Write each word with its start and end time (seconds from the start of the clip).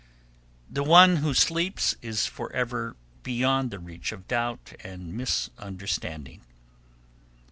The 0.67 0.81
one 0.81 1.17
who 1.17 1.35
sleeps 1.35 1.95
is 2.01 2.25
forever 2.25 2.95
beyond 3.21 3.69
the 3.69 3.77
reach 3.77 4.11
of 4.11 4.27
doubt 4.27 4.73
and 4.83 5.13
misunderstanding. 5.13 6.41